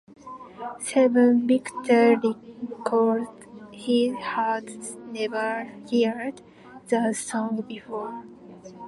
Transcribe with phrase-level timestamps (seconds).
[0.79, 3.27] Steven Victor recalled
[3.71, 4.67] he had
[5.13, 6.41] never heard
[6.87, 8.23] the song before.